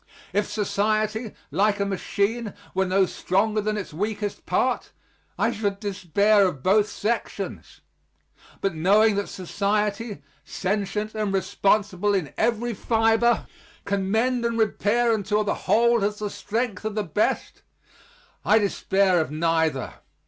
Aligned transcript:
If 0.33 0.49
society, 0.49 1.35
like 1.51 1.79
a 1.79 1.85
machine, 1.85 2.55
were 2.73 2.87
no 2.87 3.05
stronger 3.05 3.61
than 3.61 3.77
its 3.77 3.93
weakest 3.93 4.47
part, 4.47 4.91
I 5.37 5.51
should 5.51 5.79
despair 5.79 6.47
of 6.47 6.63
both 6.63 6.89
sections. 6.89 7.81
But, 8.61 8.73
knowing 8.73 9.13
that 9.17 9.29
society, 9.29 10.23
sentient 10.43 11.13
and 11.13 11.31
responsible 11.31 12.15
in 12.15 12.33
every 12.35 12.73
fiber, 12.73 13.45
can 13.85 14.09
mend 14.09 14.43
and 14.43 14.57
repair 14.57 15.13
until 15.13 15.43
the 15.43 15.53
whole 15.69 16.01
has 16.01 16.17
the 16.17 16.31
strength 16.31 16.83
of 16.83 16.95
the 16.95 17.03
best, 17.03 17.61
I 18.43 18.57
despair 18.57 19.21
of 19.21 19.29
neither. 19.29 19.93